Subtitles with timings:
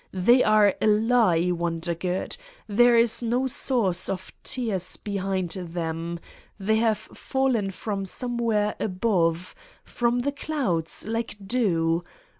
[0.11, 2.35] They are a lie, Wondergood!
[2.65, 6.19] There is no source of tears behind them.
[6.59, 9.53] They have fallen from somewhere above,
[9.83, 12.03] from the clouds, like dew.